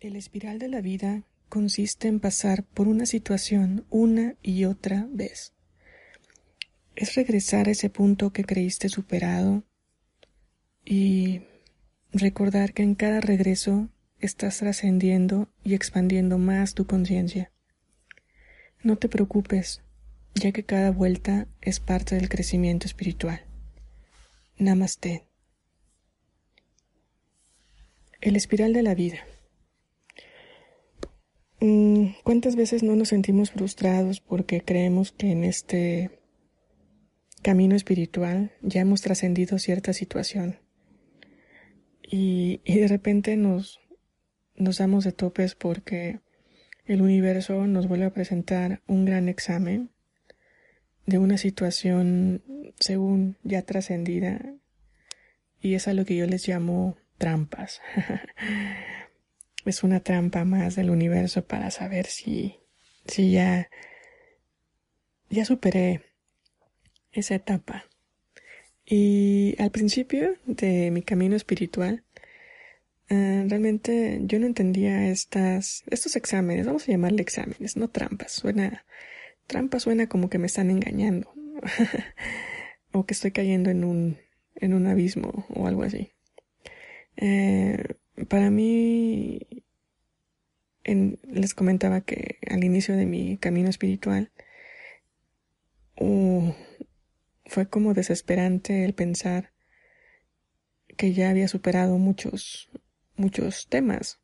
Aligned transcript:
El 0.00 0.14
espiral 0.14 0.60
de 0.60 0.68
la 0.68 0.80
vida 0.80 1.24
consiste 1.48 2.06
en 2.06 2.20
pasar 2.20 2.62
por 2.62 2.86
una 2.86 3.04
situación 3.04 3.84
una 3.90 4.36
y 4.44 4.64
otra 4.64 5.08
vez. 5.10 5.54
Es 6.94 7.16
regresar 7.16 7.66
a 7.66 7.72
ese 7.72 7.90
punto 7.90 8.32
que 8.32 8.44
creíste 8.44 8.88
superado 8.88 9.64
y 10.84 11.42
recordar 12.12 12.74
que 12.74 12.84
en 12.84 12.94
cada 12.94 13.20
regreso 13.20 13.88
estás 14.20 14.58
trascendiendo 14.58 15.48
y 15.64 15.74
expandiendo 15.74 16.38
más 16.38 16.74
tu 16.74 16.86
conciencia. 16.86 17.50
No 18.84 18.98
te 18.98 19.08
preocupes, 19.08 19.82
ya 20.36 20.52
que 20.52 20.62
cada 20.62 20.92
vuelta 20.92 21.48
es 21.60 21.80
parte 21.80 22.14
del 22.14 22.28
crecimiento 22.28 22.86
espiritual. 22.86 23.44
Namaste. 24.58 25.26
El 28.20 28.36
espiral 28.36 28.72
de 28.72 28.82
la 28.84 28.94
vida. 28.94 29.18
Mm, 31.60 32.10
¿Cuántas 32.22 32.54
veces 32.54 32.82
no 32.82 32.94
nos 32.94 33.08
sentimos 33.08 33.50
frustrados 33.50 34.20
porque 34.20 34.60
creemos 34.60 35.10
que 35.12 35.32
en 35.32 35.42
este 35.42 36.20
camino 37.42 37.74
espiritual 37.74 38.52
ya 38.62 38.80
hemos 38.80 39.02
trascendido 39.02 39.58
cierta 39.58 39.92
situación? 39.92 40.58
Y, 42.02 42.60
y, 42.64 42.78
de 42.78 42.88
repente 42.88 43.36
nos, 43.36 43.80
nos 44.56 44.78
damos 44.78 45.04
de 45.04 45.12
topes 45.12 45.54
porque 45.54 46.20
el 46.86 47.02
universo 47.02 47.66
nos 47.66 47.86
vuelve 47.86 48.06
a 48.06 48.14
presentar 48.14 48.80
un 48.86 49.04
gran 49.04 49.28
examen 49.28 49.90
de 51.06 51.18
una 51.18 51.38
situación 51.38 52.42
según 52.78 53.36
ya 53.42 53.62
trascendida 53.62 54.54
y 55.60 55.74
es 55.74 55.88
a 55.88 55.92
lo 55.92 56.04
que 56.04 56.16
yo 56.16 56.26
les 56.26 56.46
llamo 56.46 56.96
trampas. 57.18 57.80
es 59.68 59.82
una 59.82 60.00
trampa 60.00 60.44
más 60.44 60.76
del 60.76 60.90
universo 60.90 61.44
para 61.44 61.70
saber 61.70 62.06
si, 62.06 62.58
si 63.06 63.32
ya, 63.32 63.70
ya 65.30 65.44
superé 65.44 66.02
esa 67.12 67.34
etapa. 67.34 67.84
Y 68.84 69.54
al 69.58 69.70
principio 69.70 70.36
de 70.46 70.90
mi 70.90 71.02
camino 71.02 71.36
espiritual, 71.36 72.04
uh, 73.10 73.48
realmente 73.48 74.20
yo 74.22 74.38
no 74.38 74.46
entendía 74.46 75.08
estas, 75.10 75.84
estos 75.90 76.16
exámenes, 76.16 76.66
vamos 76.66 76.88
a 76.88 76.92
llamarle 76.92 77.22
exámenes, 77.22 77.76
no 77.76 77.88
trampas. 77.88 78.32
Suena, 78.32 78.86
trampa 79.46 79.80
suena 79.80 80.08
como 80.08 80.30
que 80.30 80.38
me 80.38 80.46
están 80.46 80.70
engañando, 80.70 81.32
o 82.92 83.04
que 83.04 83.14
estoy 83.14 83.32
cayendo 83.32 83.68
en 83.70 83.84
un, 83.84 84.18
en 84.56 84.72
un 84.72 84.86
abismo 84.86 85.46
o 85.50 85.66
algo 85.66 85.82
así. 85.82 86.12
Eh, 87.16 87.96
para 88.28 88.50
mí, 88.50 89.40
les 90.94 91.54
comentaba 91.54 92.00
que 92.00 92.38
al 92.48 92.64
inicio 92.64 92.96
de 92.96 93.06
mi 93.06 93.36
camino 93.36 93.68
espiritual, 93.68 94.30
uh, 96.00 96.52
fue 97.46 97.68
como 97.68 97.94
desesperante 97.94 98.84
el 98.84 98.94
pensar 98.94 99.52
que 100.96 101.12
ya 101.12 101.30
había 101.30 101.48
superado 101.48 101.98
muchos, 101.98 102.70
muchos 103.16 103.68
temas, 103.68 104.20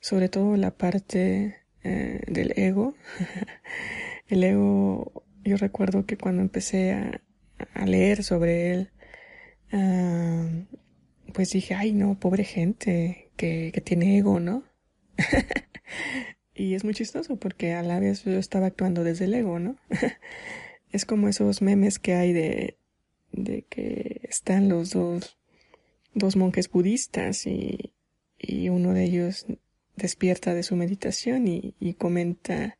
sobre 0.00 0.28
todo 0.28 0.56
la 0.56 0.76
parte 0.76 1.56
eh, 1.82 2.20
del 2.26 2.52
ego. 2.56 2.94
el 4.28 4.44
ego, 4.44 5.24
yo 5.44 5.56
recuerdo 5.56 6.06
que 6.06 6.16
cuando 6.16 6.42
empecé 6.42 6.92
a, 6.92 7.20
leer 7.86 8.22
sobre 8.22 8.72
él, 8.72 8.90
uh, 9.72 11.32
pues 11.32 11.50
dije, 11.50 11.74
ay 11.74 11.92
no, 11.92 12.18
pobre 12.18 12.44
gente 12.44 13.30
que, 13.36 13.72
que 13.72 13.80
tiene 13.80 14.18
ego, 14.18 14.38
¿no? 14.38 14.64
y 16.54 16.74
es 16.74 16.84
muy 16.84 16.94
chistoso 16.94 17.36
porque 17.36 17.74
a 17.74 17.82
la 17.82 18.00
vez 18.00 18.24
yo 18.24 18.38
estaba 18.38 18.66
actuando 18.66 19.04
desde 19.04 19.26
el 19.26 19.34
ego, 19.34 19.58
¿no? 19.58 19.76
es 20.92 21.04
como 21.04 21.28
esos 21.28 21.62
memes 21.62 21.98
que 21.98 22.14
hay 22.14 22.32
de, 22.32 22.76
de 23.32 23.62
que 23.62 24.20
están 24.22 24.68
los 24.68 24.90
dos, 24.90 25.38
dos 26.14 26.36
monjes 26.36 26.70
budistas 26.70 27.46
y, 27.46 27.92
y 28.38 28.68
uno 28.68 28.94
de 28.94 29.04
ellos 29.04 29.46
despierta 29.96 30.54
de 30.54 30.62
su 30.62 30.76
meditación 30.76 31.48
y, 31.48 31.74
y 31.80 31.94
comenta, 31.94 32.78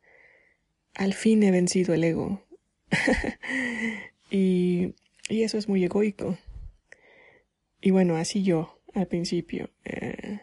al 0.95 1.13
fin 1.13 1.43
he 1.43 1.51
vencido 1.51 1.93
el 1.93 2.03
ego. 2.03 2.45
y, 4.31 4.95
y 5.29 5.43
eso 5.43 5.57
es 5.57 5.67
muy 5.67 5.83
egoico. 5.83 6.37
Y 7.81 7.91
bueno, 7.91 8.15
así 8.15 8.43
yo 8.43 8.81
al 8.93 9.07
principio. 9.07 9.69
Eh, 9.85 10.39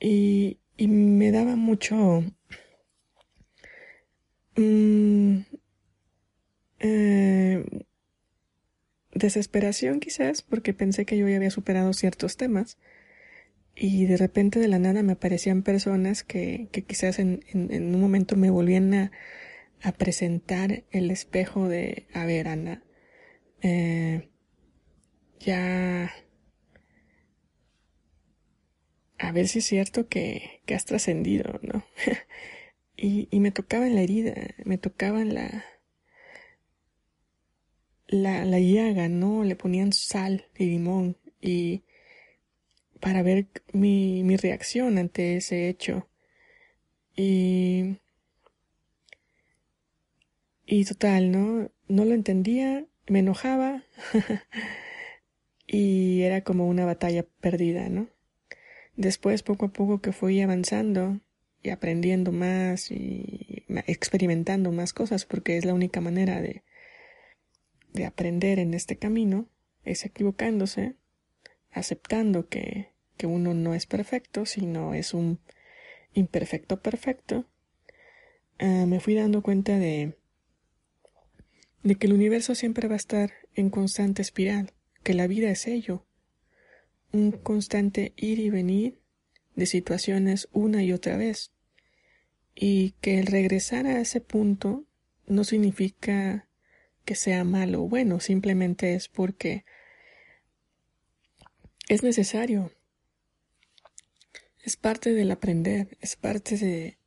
y, 0.00 0.58
y, 0.76 0.88
me 0.88 1.30
daba 1.32 1.56
mucho... 1.56 2.24
Mm, 4.56 5.40
eh, 6.78 7.64
desesperación 9.14 10.00
quizás 10.00 10.42
porque 10.42 10.74
pensé 10.74 11.04
que 11.04 11.16
yo 11.16 11.28
ya 11.28 11.36
había 11.36 11.50
superado 11.50 11.92
ciertos 11.92 12.36
temas 12.36 12.78
y 13.76 14.06
de 14.06 14.16
repente 14.16 14.60
de 14.60 14.68
la 14.68 14.78
nada 14.78 15.02
me 15.02 15.12
aparecían 15.12 15.62
personas 15.62 16.22
que, 16.22 16.68
que 16.72 16.82
quizás 16.82 17.18
en, 17.18 17.44
en, 17.52 17.72
en, 17.72 17.94
un 17.94 18.00
momento 18.00 18.36
me 18.36 18.50
volvían 18.50 18.94
a, 18.94 19.12
a, 19.82 19.92
presentar 19.92 20.84
el 20.90 21.10
espejo 21.10 21.68
de, 21.68 22.06
a 22.12 22.24
ver, 22.24 22.48
Ana, 22.48 22.82
eh, 23.62 24.28
ya 25.40 26.12
a 29.18 29.32
ver 29.32 29.48
si 29.48 29.60
es 29.60 29.66
cierto 29.66 30.08
que, 30.08 30.60
que 30.66 30.74
has 30.74 30.84
trascendido, 30.84 31.60
¿no? 31.62 31.84
y, 32.96 33.28
y 33.30 33.40
me 33.40 33.50
tocaban 33.50 33.94
la 33.94 34.02
herida, 34.02 34.34
me 34.64 34.78
tocaban 34.78 35.34
la, 35.34 35.64
la, 38.08 38.44
la 38.44 38.60
llaga, 38.60 39.08
¿no? 39.08 39.44
Le 39.44 39.56
ponían 39.56 39.92
sal 39.92 40.46
y 40.58 40.66
limón 40.66 41.16
y 41.40 41.82
para 43.00 43.22
ver 43.22 43.48
mi, 43.72 44.22
mi 44.24 44.36
reacción 44.36 44.98
ante 44.98 45.36
ese 45.36 45.68
hecho. 45.68 46.08
Y, 47.16 47.98
y 50.66 50.84
total, 50.84 51.30
¿no? 51.30 51.70
No 51.88 52.04
lo 52.04 52.14
entendía, 52.14 52.86
me 53.06 53.20
enojaba 53.20 53.84
y 55.66 56.22
era 56.22 56.42
como 56.42 56.68
una 56.68 56.86
batalla 56.86 57.24
perdida, 57.40 57.88
¿no? 57.88 58.08
Después, 58.96 59.42
poco 59.42 59.66
a 59.66 59.72
poco 59.72 60.00
que 60.00 60.12
fui 60.12 60.40
avanzando 60.40 61.20
y 61.62 61.70
aprendiendo 61.70 62.30
más 62.30 62.90
y 62.90 63.64
experimentando 63.86 64.70
más 64.70 64.92
cosas, 64.92 65.24
porque 65.24 65.56
es 65.56 65.64
la 65.64 65.74
única 65.74 66.00
manera 66.00 66.40
de, 66.40 66.62
de 67.92 68.04
aprender 68.04 68.58
en 68.58 68.74
este 68.74 68.96
camino, 68.96 69.48
es 69.84 70.04
equivocándose, 70.04 70.96
aceptando 71.70 72.48
que, 72.48 72.92
que 73.16 73.26
uno 73.26 73.54
no 73.54 73.74
es 73.74 73.86
perfecto, 73.86 74.46
sino 74.46 74.94
es 74.94 75.14
un 75.14 75.40
imperfecto 76.12 76.80
perfecto, 76.80 77.46
uh, 78.60 78.86
me 78.86 79.00
fui 79.00 79.14
dando 79.14 79.42
cuenta 79.42 79.78
de, 79.78 80.16
de 81.82 81.94
que 81.96 82.06
el 82.06 82.12
universo 82.12 82.54
siempre 82.54 82.88
va 82.88 82.94
a 82.94 82.96
estar 82.96 83.32
en 83.54 83.70
constante 83.70 84.22
espiral, 84.22 84.72
que 85.02 85.14
la 85.14 85.26
vida 85.26 85.50
es 85.50 85.66
ello, 85.66 86.06
un 87.14 87.30
constante 87.30 88.12
ir 88.16 88.40
y 88.40 88.50
venir 88.50 88.98
de 89.54 89.66
situaciones 89.66 90.48
una 90.52 90.82
y 90.82 90.92
otra 90.92 91.16
vez, 91.16 91.52
y 92.54 92.90
que 93.00 93.20
el 93.20 93.26
regresar 93.26 93.86
a 93.86 94.00
ese 94.00 94.20
punto 94.20 94.84
no 95.26 95.44
significa 95.44 96.48
que 97.04 97.14
sea 97.14 97.44
malo 97.44 97.84
o 97.84 97.88
bueno, 97.88 98.18
simplemente 98.18 98.94
es 98.94 99.08
porque 99.08 99.64
es 101.88 102.02
necesario. 102.02 102.72
Es 104.62 104.76
parte 104.76 105.12
del 105.12 105.30
aprender, 105.30 105.96
es 106.00 106.16
parte 106.16 106.56
de 106.56 106.98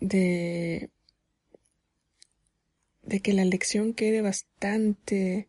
de 0.00 0.90
de 3.02 3.20
que 3.20 3.32
la 3.32 3.44
lección 3.44 3.94
quede 3.94 4.20
bastante 4.20 5.48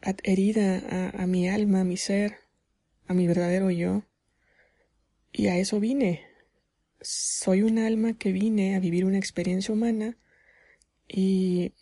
adherida 0.00 0.78
a, 0.88 1.22
a 1.22 1.26
mi 1.26 1.48
alma, 1.48 1.80
a 1.80 1.84
mi 1.84 1.96
ser, 1.96 2.43
a 3.06 3.14
mi 3.14 3.26
verdadero 3.26 3.70
yo. 3.70 4.04
Y 5.32 5.48
a 5.48 5.58
eso 5.58 5.80
vine. 5.80 6.22
Soy 7.00 7.62
un 7.62 7.78
alma 7.78 8.16
que 8.16 8.32
vine 8.32 8.76
a 8.76 8.80
vivir 8.80 9.04
una 9.04 9.18
experiencia 9.18 9.74
humana 9.74 10.16
y, 11.08 11.72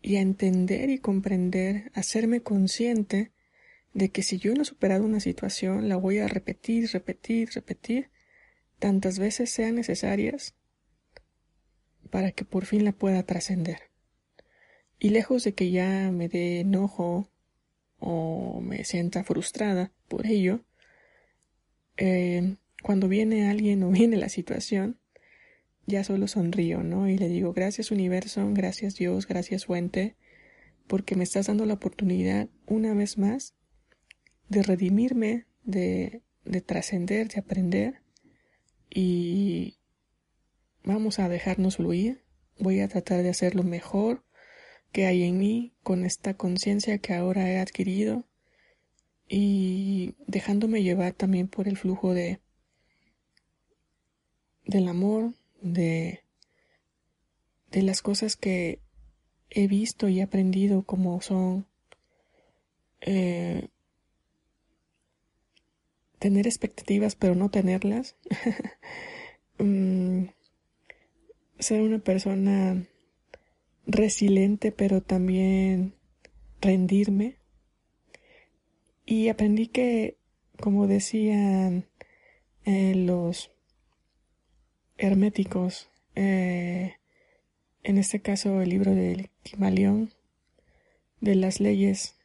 y 0.00 0.16
a 0.16 0.20
entender 0.20 0.88
y 0.88 0.98
comprender, 0.98 1.90
hacerme 1.94 2.42
consciente 2.42 3.32
de 3.92 4.10
que 4.10 4.22
si 4.22 4.38
yo 4.38 4.54
no 4.54 4.62
he 4.62 4.64
superado 4.64 5.04
una 5.04 5.20
situación, 5.20 5.88
la 5.88 5.96
voy 5.96 6.18
a 6.18 6.28
repetir, 6.28 6.90
repetir, 6.90 7.50
repetir, 7.50 8.10
tantas 8.78 9.18
veces 9.18 9.50
sean 9.50 9.74
necesarias 9.74 10.54
para 12.10 12.32
que 12.32 12.44
por 12.44 12.66
fin 12.66 12.84
la 12.84 12.92
pueda 12.92 13.22
trascender. 13.24 13.90
Y 14.98 15.10
lejos 15.10 15.44
de 15.44 15.54
que 15.54 15.70
ya 15.70 16.10
me 16.12 16.28
dé 16.28 16.60
enojo 16.60 17.31
o 18.04 18.60
me 18.60 18.82
sienta 18.84 19.22
frustrada 19.22 19.92
por 20.08 20.26
ello, 20.26 20.64
eh, 21.96 22.56
cuando 22.82 23.06
viene 23.06 23.48
alguien 23.48 23.82
o 23.84 23.90
viene 23.92 24.16
la 24.16 24.28
situación, 24.28 24.98
ya 25.86 26.02
solo 26.02 26.26
sonrío, 26.26 26.82
¿no? 26.82 27.08
Y 27.08 27.16
le 27.16 27.28
digo, 27.28 27.52
gracias 27.52 27.92
universo, 27.92 28.48
gracias 28.52 28.96
Dios, 28.96 29.26
gracias 29.28 29.66
fuente, 29.66 30.16
porque 30.88 31.14
me 31.14 31.22
estás 31.22 31.46
dando 31.46 31.64
la 31.64 31.74
oportunidad 31.74 32.48
una 32.66 32.92
vez 32.92 33.18
más 33.18 33.54
de 34.48 34.62
redimirme, 34.62 35.46
de, 35.62 36.22
de 36.44 36.60
trascender, 36.60 37.28
de 37.28 37.38
aprender 37.38 38.02
y 38.90 39.78
vamos 40.82 41.20
a 41.20 41.28
dejarnos 41.28 41.76
fluir. 41.76 42.24
Voy 42.58 42.80
a 42.80 42.88
tratar 42.88 43.22
de 43.22 43.30
hacer 43.30 43.54
lo 43.54 43.62
mejor 43.62 44.24
que 44.92 45.06
hay 45.06 45.24
en 45.24 45.38
mí 45.38 45.72
con 45.82 46.04
esta 46.04 46.34
conciencia 46.34 46.98
que 46.98 47.14
ahora 47.14 47.50
he 47.50 47.58
adquirido 47.58 48.24
y 49.28 50.14
dejándome 50.26 50.82
llevar 50.82 51.14
también 51.14 51.48
por 51.48 51.66
el 51.66 51.78
flujo 51.78 52.12
de 52.14 52.38
del 54.66 54.88
amor, 54.88 55.32
de 55.60 56.20
de 57.70 57.82
las 57.82 58.02
cosas 58.02 58.36
que 58.36 58.80
he 59.48 59.66
visto 59.66 60.08
y 60.08 60.20
aprendido 60.20 60.82
como 60.82 61.20
son 61.22 61.66
eh, 63.00 63.68
tener 66.18 66.46
expectativas 66.46 67.16
pero 67.16 67.34
no 67.34 67.50
tenerlas, 67.50 68.16
mm, 69.58 70.26
ser 71.58 71.80
una 71.80 71.98
persona 71.98 72.86
resiliente 73.86 74.72
pero 74.72 75.02
también 75.02 75.94
rendirme 76.60 77.36
y 79.04 79.28
aprendí 79.28 79.68
que 79.68 80.16
como 80.60 80.86
decían 80.86 81.86
eh, 82.64 82.94
los 82.94 83.50
herméticos 84.98 85.88
eh, 86.14 86.96
en 87.84 87.98
este 87.98 88.20
caso 88.20 88.60
el 88.60 88.68
libro 88.68 88.94
del 88.94 89.30
Kimalión, 89.42 90.12
de 91.20 91.34
las 91.34 91.58
leyes 91.58 92.16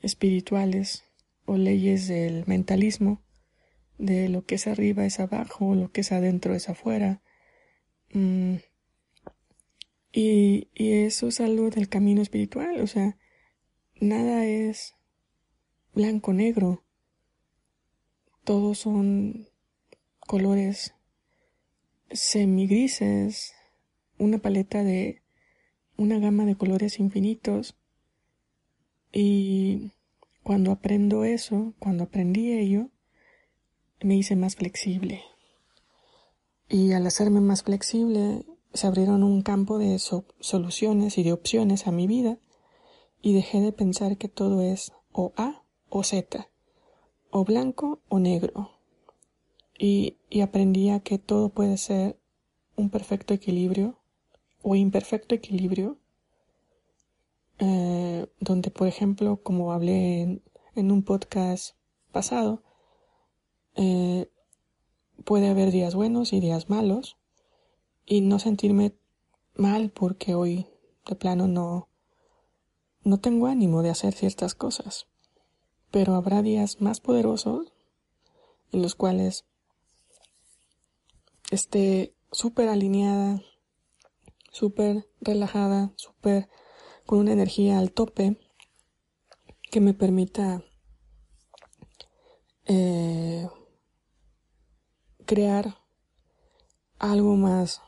espirituales 0.00 1.04
o 1.44 1.56
leyes 1.56 2.08
del 2.08 2.44
mentalismo, 2.46 3.20
de 3.98 4.28
lo 4.28 4.46
que 4.46 4.54
es 4.54 4.66
arriba 4.66 5.04
es 5.04 5.20
abajo, 5.20 5.74
lo 5.74 5.92
que 5.92 6.00
es 6.00 6.12
adentro 6.12 6.54
es 6.54 6.68
afuera. 6.70 7.20
Mm, 8.12 8.56
y, 10.12 10.68
y 10.74 10.92
eso 10.92 11.28
es 11.28 11.40
algo 11.40 11.70
del 11.70 11.88
camino 11.88 12.22
espiritual, 12.22 12.80
o 12.80 12.86
sea, 12.86 13.16
nada 14.00 14.44
es 14.46 14.94
blanco-negro, 15.94 16.84
todos 18.44 18.78
son 18.78 19.48
colores 20.20 20.94
semigrises, 22.10 23.54
una 24.18 24.38
paleta 24.38 24.82
de 24.82 25.22
una 25.96 26.18
gama 26.18 26.44
de 26.44 26.56
colores 26.56 27.00
infinitos 27.00 27.76
y 29.12 29.92
cuando 30.42 30.70
aprendo 30.70 31.24
eso, 31.24 31.74
cuando 31.78 32.04
aprendí 32.04 32.52
ello, 32.52 32.90
me 34.00 34.16
hice 34.16 34.36
más 34.36 34.56
flexible. 34.56 35.22
Y 36.68 36.92
al 36.92 37.06
hacerme 37.06 37.40
más 37.40 37.62
flexible, 37.62 38.44
se 38.72 38.86
abrieron 38.86 39.22
un 39.22 39.42
campo 39.42 39.78
de 39.78 39.98
soluciones 39.98 41.18
y 41.18 41.22
de 41.22 41.32
opciones 41.32 41.86
a 41.86 41.92
mi 41.92 42.06
vida 42.06 42.38
y 43.22 43.32
dejé 43.32 43.60
de 43.60 43.72
pensar 43.72 44.16
que 44.16 44.28
todo 44.28 44.62
es 44.62 44.92
o 45.12 45.32
A 45.36 45.62
o 45.88 46.02
Z, 46.02 46.48
o 47.30 47.44
blanco 47.44 48.00
o 48.08 48.18
negro. 48.18 48.70
Y, 49.78 50.16
aprendí 50.42 50.90
a 50.90 51.00
que 51.00 51.18
todo 51.18 51.50
puede 51.50 51.76
ser 51.76 52.18
un 52.76 52.90
perfecto 52.90 53.34
equilibrio 53.34 53.98
o 54.62 54.74
imperfecto 54.74 55.34
equilibrio, 55.34 55.98
eh, 57.58 58.26
donde, 58.40 58.70
por 58.70 58.88
ejemplo, 58.88 59.40
como 59.42 59.72
hablé 59.72 60.40
en, 60.74 60.92
un 60.92 61.02
podcast 61.02 61.74
pasado, 62.12 62.62
eh, 63.76 64.28
puede 65.24 65.48
haber 65.48 65.70
días 65.70 65.94
buenos 65.94 66.32
y 66.32 66.40
días 66.40 66.70
malos, 66.70 67.17
y 68.08 68.20
no 68.20 68.38
sentirme 68.38 68.94
mal 69.54 69.90
porque 69.90 70.34
hoy 70.34 70.66
de 71.06 71.14
plano 71.14 71.46
no, 71.46 71.88
no 73.02 73.18
tengo 73.18 73.46
ánimo 73.46 73.82
de 73.82 73.90
hacer 73.90 74.14
ciertas 74.14 74.54
cosas. 74.54 75.06
Pero 75.90 76.14
habrá 76.14 76.42
días 76.42 76.80
más 76.80 77.00
poderosos 77.00 77.72
en 78.72 78.82
los 78.82 78.94
cuales 78.94 79.44
esté 81.50 82.14
súper 82.30 82.68
alineada 82.68 83.42
súper 84.58 85.08
relajada, 85.20 85.92
súper 85.94 86.48
con 87.06 87.20
una 87.20 87.32
energía 87.32 87.78
al 87.78 87.92
tope 87.92 88.36
que 89.70 89.80
me 89.80 89.94
permita 89.94 90.64
eh, 92.66 93.46
crear 95.26 95.78
algo 96.98 97.36
más, 97.36 97.80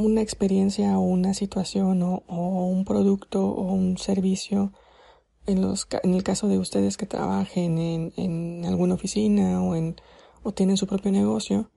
una 0.00 0.22
experiencia 0.22 0.98
o 0.98 1.02
una 1.02 1.34
situación 1.34 2.02
o, 2.02 2.22
un 2.26 2.84
producto 2.84 3.46
o 3.46 3.72
un 3.72 3.98
servicio 3.98 4.72
en, 5.46 5.60
los, 5.60 5.86
en 6.02 6.14
el 6.14 6.22
caso 6.22 6.48
de 6.48 6.58
ustedes 6.58 6.96
que 6.96 7.06
trabajen 7.06 7.78
en, 8.16 8.64
alguna 8.64 8.94
oficina 8.94 9.62
o, 9.62 9.74
en, 9.74 9.96
o 10.42 10.52
tienen 10.52 10.76
su 10.76 10.86
propio 10.86 11.12
negocio, 11.12 11.70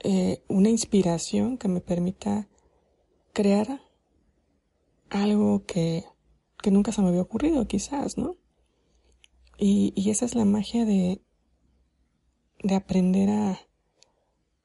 eh, 0.00 0.42
una 0.48 0.68
inspiración 0.68 1.56
que 1.58 1.68
me 1.68 1.80
permita 1.80 2.48
crear 3.32 3.80
algo 5.08 5.64
que, 5.66 6.04
que 6.62 6.70
nunca 6.70 6.92
se 6.92 7.02
me 7.02 7.08
había 7.08 7.22
ocurrido, 7.22 7.66
quizás, 7.66 8.18
¿no? 8.18 8.36
Y, 9.58 9.92
y 9.94 10.10
esa 10.10 10.24
es 10.24 10.34
la 10.34 10.44
magia 10.44 10.84
de, 10.84 11.20
de 12.62 12.74
aprender 12.74 13.30
a, 13.30 13.58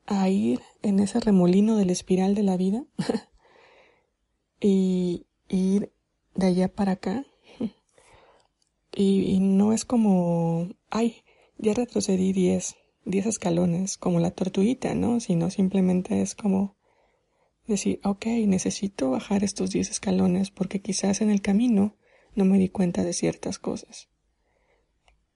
a 0.06 0.30
ir 0.30 0.62
en 0.81 1.00
ese 1.00 1.19
remolino 1.19 1.78
del 1.78 1.90
espiral 1.90 2.36
de 2.36 2.44
la 2.44 2.57
vida 2.57 2.84
y, 4.60 5.25
ir 5.50 5.92
de 6.36 6.48
allá 6.48 6.68
para 6.68 6.94
acá. 6.94 7.25
Y, 8.98 9.40
no 9.40 9.74
es 9.74 9.84
como, 9.84 10.69
ay, 10.90 11.18
ya 11.57 11.74
retrocedí 11.74 12.31
10, 12.31 12.76
10 13.04 13.26
escalones 13.26 13.97
como 13.97 14.21
la 14.21 14.31
tortuguita, 14.31 14.95
¿no? 14.95 15.19
Sino 15.19 15.50
simplemente 15.50 16.21
es 16.21 16.33
como 16.33 16.78
decir, 17.68 18.00
ok, 18.06 18.26
necesito 18.47 19.12
bajar 19.12 19.44
estos 19.44 19.71
10 19.71 19.90
escalones 19.90 20.50
porque 20.50 20.81
quizás 20.81 21.19
en 21.19 21.30
el 21.30 21.42
camino 21.42 21.97
no 22.35 22.45
me 22.45 22.57
di 22.57 22.69
cuenta 22.69 23.04
de 23.04 23.12
ciertas 23.12 23.59
cosas. 23.59 24.07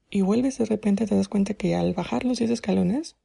Y 0.09 0.21
vuelves 0.21 0.57
de 0.57 0.65
repente 0.65 1.05
te 1.05 1.15
das 1.15 1.27
cuenta 1.27 1.53
que 1.53 1.75
al 1.75 1.93
bajar 1.93 2.23
los 2.23 2.39
10 2.39 2.51
escalones, 2.51 3.17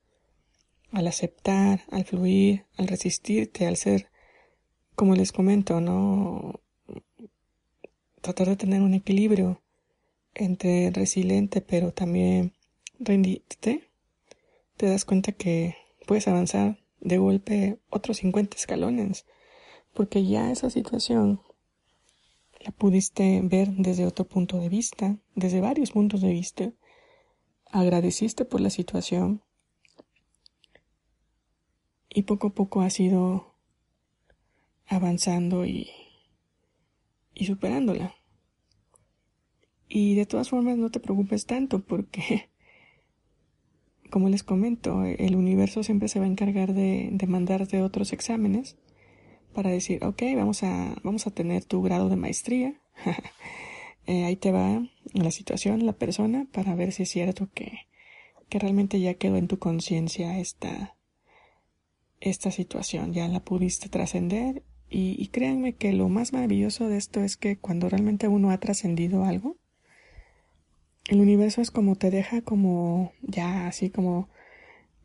al 0.92 1.06
aceptar, 1.06 1.82
al 1.90 2.04
fluir, 2.04 2.66
al 2.76 2.88
resistirte, 2.88 3.66
al 3.66 3.76
ser, 3.76 4.08
como 4.94 5.14
les 5.14 5.32
comento, 5.32 5.80
¿no? 5.80 6.60
Tratar 8.20 8.48
de 8.48 8.56
tener 8.56 8.80
un 8.80 8.94
equilibrio 8.94 9.60
entre 10.34 10.90
resiliente 10.90 11.60
pero 11.60 11.92
también 11.92 12.52
rendirte, 12.98 13.88
te 14.76 14.86
das 14.86 15.04
cuenta 15.04 15.32
que 15.32 15.76
puedes 16.06 16.28
avanzar 16.28 16.78
de 17.00 17.18
golpe 17.18 17.78
otros 17.90 18.18
50 18.18 18.56
escalones, 18.56 19.26
porque 19.92 20.24
ya 20.26 20.50
esa 20.50 20.70
situación 20.70 21.40
la 22.60 22.72
pudiste 22.72 23.40
ver 23.44 23.70
desde 23.72 24.06
otro 24.06 24.26
punto 24.26 24.58
de 24.58 24.68
vista, 24.68 25.18
desde 25.34 25.60
varios 25.60 25.90
puntos 25.90 26.22
de 26.22 26.30
vista, 26.30 26.72
agradeciste 27.70 28.44
por 28.44 28.60
la 28.60 28.70
situación 28.70 29.42
y 32.14 32.22
poco 32.22 32.46
a 32.46 32.54
poco 32.54 32.80
has 32.80 32.98
ido 33.00 33.56
avanzando 34.86 35.66
y, 35.66 35.90
y 37.34 37.44
superándola. 37.44 38.14
Y 39.88 40.14
de 40.14 40.24
todas 40.24 40.48
formas 40.48 40.78
no 40.78 40.90
te 40.90 41.00
preocupes 41.00 41.44
tanto 41.44 41.80
porque 41.80 42.48
como 44.10 44.28
les 44.28 44.44
comento, 44.44 45.04
el 45.04 45.34
universo 45.34 45.82
siempre 45.82 46.08
se 46.08 46.20
va 46.20 46.24
a 46.24 46.28
encargar 46.28 46.72
de, 46.72 47.10
de 47.12 47.26
mandarte 47.26 47.82
otros 47.82 48.12
exámenes 48.12 48.76
para 49.52 49.70
decir, 49.70 50.04
ok, 50.04 50.22
vamos 50.36 50.62
a, 50.62 50.94
vamos 51.02 51.26
a 51.26 51.32
tener 51.32 51.64
tu 51.64 51.82
grado 51.82 52.08
de 52.08 52.16
maestría. 52.16 52.80
Eh, 54.06 54.26
ahí 54.26 54.36
te 54.36 54.52
va 54.52 54.86
la 55.14 55.30
situación, 55.30 55.86
la 55.86 55.94
persona, 55.94 56.46
para 56.52 56.74
ver 56.74 56.92
si 56.92 57.04
es 57.04 57.08
cierto 57.08 57.48
que, 57.54 57.72
que 58.50 58.58
realmente 58.58 59.00
ya 59.00 59.14
quedó 59.14 59.38
en 59.38 59.48
tu 59.48 59.58
conciencia 59.58 60.38
esta, 60.38 60.94
esta 62.24 62.50
situación, 62.50 63.12
ya 63.12 63.28
la 63.28 63.40
pudiste 63.40 63.88
trascender. 63.88 64.62
Y, 64.90 65.26
créanme 65.28 65.74
que 65.74 65.92
lo 65.92 66.08
más 66.08 66.32
maravilloso 66.32 66.88
de 66.88 66.98
esto 66.98 67.20
es 67.20 67.36
que 67.36 67.56
cuando 67.56 67.88
realmente 67.88 68.28
uno 68.28 68.50
ha 68.50 68.58
trascendido 68.58 69.24
algo, 69.24 69.56
el 71.08 71.20
universo 71.20 71.60
es 71.60 71.72
como 71.72 71.96
te 71.96 72.10
deja 72.10 72.42
como 72.42 73.12
ya 73.22 73.66
así 73.66 73.90
como, 73.90 74.28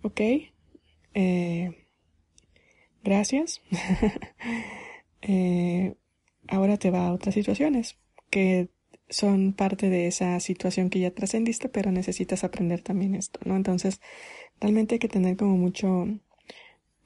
ok, 0.03 0.21
eh, 1.15 1.87
gracias. 3.03 3.61
eh, 5.23 5.95
ahora 6.47 6.77
te 6.77 6.91
va 6.91 7.07
a 7.07 7.13
otras 7.13 7.33
situaciones 7.33 7.97
que 8.29 8.69
son 9.09 9.53
parte 9.53 9.89
de 9.89 10.07
esa 10.07 10.39
situación 10.39 10.89
que 10.89 10.99
ya 10.99 11.11
trascendiste, 11.11 11.69
pero 11.69 11.91
necesitas 11.91 12.43
aprender 12.43 12.81
también 12.81 13.15
esto, 13.15 13.39
¿no? 13.43 13.55
Entonces, 13.55 14.01
realmente 14.59 14.95
hay 14.95 14.99
que 14.99 15.07
tener 15.07 15.35
como 15.35 15.57
mucho, 15.57 16.07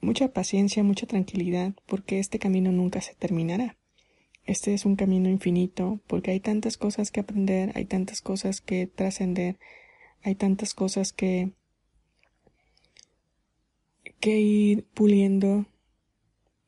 mucha 0.04 0.32
paciencia, 0.32 0.82
mucha 0.82 1.06
tranquilidad, 1.06 1.74
porque 1.86 2.18
este 2.18 2.38
camino 2.38 2.70
nunca 2.70 3.00
se 3.00 3.14
terminará. 3.14 3.76
Este 4.46 4.74
es 4.74 4.84
un 4.84 4.96
camino 4.96 5.28
infinito, 5.28 6.00
porque 6.06 6.30
hay 6.30 6.40
tantas 6.40 6.76
cosas 6.76 7.10
que 7.10 7.20
aprender, 7.20 7.72
hay 7.74 7.86
tantas 7.86 8.20
cosas 8.20 8.60
que 8.60 8.86
trascender, 8.86 9.58
hay 10.22 10.34
tantas 10.34 10.74
cosas 10.74 11.12
que, 11.12 11.52
que 14.20 14.40
ir 14.40 14.84
puliendo, 14.94 15.66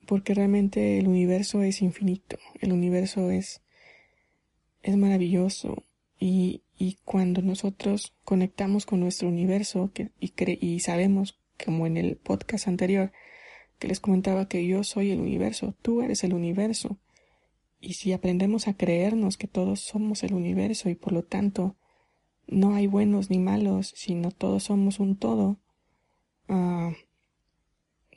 porque 0.07 0.35
realmente 0.35 0.99
el 0.99 1.07
universo 1.07 1.63
es 1.63 1.83
infinito, 1.83 2.39
el 2.61 2.73
universo 2.73 3.31
es 3.31 3.63
es 4.87 4.97
maravilloso 4.97 5.83
y, 6.19 6.63
y 6.79 6.99
cuando 7.05 7.43
nosotros 7.43 8.15
conectamos 8.25 8.87
con 8.87 9.01
nuestro 9.01 9.29
universo 9.29 9.91
que, 9.93 10.11
y, 10.21 10.33
y 10.65 10.81
sabemos, 10.81 11.39
como 11.63 11.87
en 11.87 11.97
el 11.97 12.17
podcast 12.17 12.69
anterior, 12.69 13.13
que 13.79 13.89
les 13.89 14.01
comentaba 14.01 14.49
que 14.49 14.67
yo 14.67 14.85
soy 14.85 15.11
el 15.11 15.21
universo, 15.21 15.75
tú 15.83 16.03
eres 16.03 16.25
el 16.25 16.35
universo. 16.35 16.99
Y 17.81 17.95
si 17.95 18.13
aprendemos 18.13 18.69
a 18.69 18.75
creernos 18.75 19.37
que 19.37 19.47
todos 19.47 19.81
somos 19.81 20.23
el 20.23 20.35
universo 20.35 20.89
y 20.89 20.95
por 20.95 21.13
lo 21.13 21.23
tanto 21.23 21.77
no 22.47 22.75
hay 22.75 22.87
buenos 22.87 23.31
ni 23.31 23.39
malos, 23.39 23.93
sino 23.95 24.31
todos 24.31 24.65
somos 24.65 24.99
un 24.99 25.17
todo, 25.17 25.59
uh, 26.49 26.93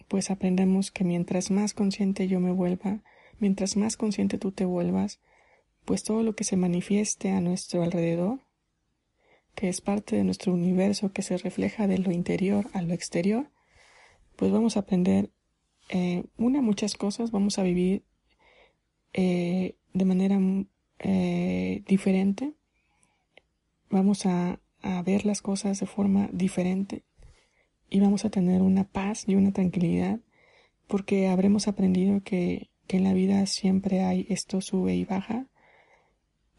pues 0.08 0.32
aprendemos 0.32 0.92
que 0.92 1.04
mientras 1.04 1.52
más 1.52 1.74
consciente 1.74 2.28
yo 2.28 2.40
me 2.40 2.52
vuelva, 2.52 3.02
mientras 3.40 3.78
más 3.78 3.98
consciente 3.98 4.38
tú 4.38 4.52
te 4.52 4.66
vuelvas, 4.66 5.20
pues 5.86 6.04
todo 6.04 6.24
lo 6.24 6.36
que 6.36 6.44
se 6.44 6.58
manifieste 6.58 7.32
a 7.32 7.42
nuestro 7.42 7.84
alrededor, 7.84 8.40
que 9.56 9.70
es 9.70 9.82
parte 9.82 10.16
de 10.16 10.24
nuestro 10.24 10.54
universo, 10.54 11.12
que 11.12 11.22
se 11.22 11.38
refleja 11.38 11.88
de 11.88 11.98
lo 11.98 12.12
interior 12.12 12.68
a 12.74 12.82
lo 12.82 12.94
exterior, 12.94 13.50
pues 14.36 14.52
vamos 14.52 14.78
a 14.78 14.82
aprender 14.82 15.32
eh, 15.90 16.24
una, 16.38 16.62
muchas 16.62 16.96
cosas, 16.96 17.32
vamos 17.32 17.60
a 17.60 17.64
vivir 17.64 18.04
eh, 19.14 19.76
de 19.94 20.06
manera 20.06 20.40
eh, 21.00 21.84
diferente, 21.88 22.54
vamos 23.90 24.26
a, 24.26 24.60
ver 25.06 25.26
las 25.26 25.42
cosas 25.42 25.78
de 25.82 25.86
forma 25.86 26.30
diferente 26.32 27.04
y 27.90 28.00
vamos 28.00 28.24
a 28.24 28.30
tener 28.30 28.62
una 28.62 28.86
paz 28.86 29.26
y 29.28 29.36
una 29.36 29.52
tranquilidad 29.52 30.22
porque 30.88 31.28
habremos 31.28 31.68
aprendido 31.68 32.22
que, 32.24 32.70
que 32.88 32.98
en 32.98 33.04
la 33.04 33.14
vida 33.14 33.46
siempre 33.46 34.02
hay 34.02 34.26
esto 34.30 34.62
sube 34.62 34.96
y 34.96 35.06
baja. 35.06 35.46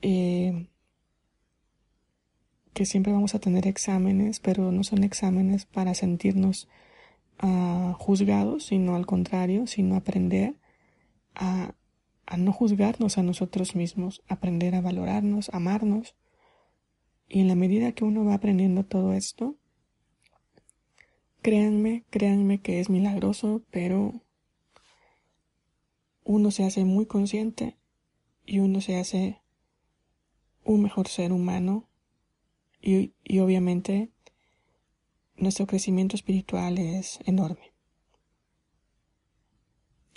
Eh, 0.01 0.69
que 2.73 2.87
siempre 2.87 3.13
vamos 3.13 3.35
a 3.35 3.41
tener 3.41 3.67
exámenes, 3.67 4.41
pero 4.41 4.73
no 4.73 4.85
son 4.85 5.05
exámenes 5.05 5.67
para 5.67 5.95
sentirnos 5.95 6.69
uh, 7.43 7.93
juzgados, 7.95 8.67
sino 8.67 8.95
al 8.95 9.07
contrario, 9.07 9.67
sino 9.67 9.97
aprender 9.97 10.57
a, 11.35 11.75
a 12.27 12.37
no 12.37 12.53
juzgarnos 12.53 13.19
a 13.19 13.23
nosotros 13.23 13.75
mismos, 13.75 14.23
aprender 14.29 14.75
a 14.75 14.81
valorarnos, 14.81 15.51
amarnos. 15.53 16.15
Y 17.29 17.41
en 17.41 17.49
la 17.49 17.55
medida 17.55 17.93
que 17.93 18.05
uno 18.05 18.25
va 18.25 18.35
aprendiendo 18.35 18.85
todo 18.85 19.13
esto, 19.13 19.57
créanme, 21.43 22.05
créanme 22.11 22.61
que 22.61 22.81
es 22.81 22.91
milagroso, 22.91 23.63
pero 23.71 24.21
uno 26.25 26.51
se 26.51 26.65
hace 26.65 26.85
muy 26.85 27.07
consciente 27.07 27.77
y 28.47 28.61
uno 28.61 28.81
se 28.81 28.97
hace 28.97 29.41
un 30.65 30.83
mejor 30.83 31.09
ser 31.09 31.33
humano 31.33 31.90
y, 32.81 33.13
y 33.25 33.39
obviamente 33.41 34.11
nuestro 35.37 35.67
crecimiento 35.67 36.17
espiritual 36.17 36.79
es 36.79 37.19
enorme. 37.25 37.73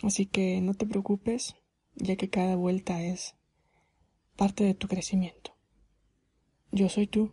Así 0.04 0.26
que 0.26 0.60
no 0.62 0.74
te 0.74 0.86
preocupes, 0.86 1.56
ya 1.96 2.16
que 2.16 2.30
cada 2.30 2.56
vuelta 2.56 3.02
es 3.02 3.36
parte 4.36 4.64
de 4.64 4.74
tu 4.74 4.88
crecimiento. 4.88 5.56
Yo 6.72 6.90
soy 6.90 7.08
tú, 7.08 7.32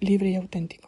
libre 0.00 0.30
y 0.30 0.34
auténtico. 0.34 0.87